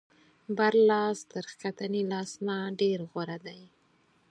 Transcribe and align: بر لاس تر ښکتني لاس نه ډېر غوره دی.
بر 0.57 0.73
لاس 0.89 1.17
تر 1.31 1.43
ښکتني 1.53 2.01
لاس 2.11 2.31
نه 2.47 2.55
ډېر 2.79 2.99
غوره 3.09 3.37
دی. 3.45 3.61